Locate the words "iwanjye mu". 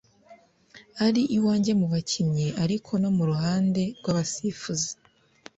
1.37-1.87